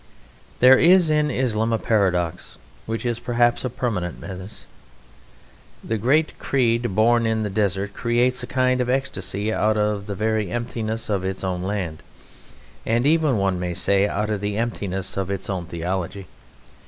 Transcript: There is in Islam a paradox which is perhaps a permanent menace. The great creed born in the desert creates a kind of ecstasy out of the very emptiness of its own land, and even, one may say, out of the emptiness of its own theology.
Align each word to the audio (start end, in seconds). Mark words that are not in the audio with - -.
There 0.61 0.79
is 0.79 1.11
in 1.11 1.29
Islam 1.29 1.71
a 1.71 1.77
paradox 1.77 2.57
which 2.87 3.05
is 3.05 3.19
perhaps 3.19 3.63
a 3.63 3.69
permanent 3.69 4.19
menace. 4.19 4.65
The 5.83 5.99
great 5.99 6.39
creed 6.39 6.95
born 6.95 7.27
in 7.27 7.43
the 7.43 7.51
desert 7.51 7.93
creates 7.93 8.41
a 8.41 8.47
kind 8.47 8.81
of 8.81 8.89
ecstasy 8.89 9.53
out 9.53 9.77
of 9.77 10.07
the 10.07 10.15
very 10.15 10.49
emptiness 10.49 11.07
of 11.07 11.23
its 11.23 11.43
own 11.43 11.61
land, 11.61 12.01
and 12.83 13.05
even, 13.05 13.37
one 13.37 13.59
may 13.59 13.75
say, 13.75 14.07
out 14.07 14.31
of 14.31 14.41
the 14.41 14.57
emptiness 14.57 15.17
of 15.17 15.29
its 15.29 15.51
own 15.51 15.67
theology. 15.67 16.25